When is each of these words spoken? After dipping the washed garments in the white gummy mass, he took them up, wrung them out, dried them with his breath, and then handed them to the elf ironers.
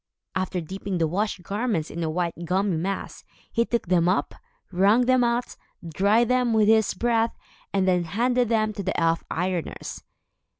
After 0.33 0.59
dipping 0.61 0.97
the 0.97 1.07
washed 1.07 1.43
garments 1.43 1.91
in 1.91 2.01
the 2.01 2.09
white 2.09 2.33
gummy 2.45 2.75
mass, 2.77 3.23
he 3.51 3.65
took 3.65 3.85
them 3.87 4.09
up, 4.09 4.33
wrung 4.71 5.05
them 5.05 5.23
out, 5.23 5.55
dried 5.87 6.27
them 6.27 6.53
with 6.53 6.67
his 6.67 6.95
breath, 6.95 7.37
and 7.71 7.87
then 7.87 8.05
handed 8.05 8.49
them 8.49 8.73
to 8.73 8.81
the 8.81 8.99
elf 8.99 9.23
ironers. 9.29 10.01